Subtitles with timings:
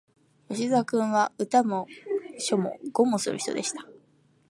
[0.49, 1.85] 吉沢君は、歌も
[2.39, 3.85] 書も碁もする人でした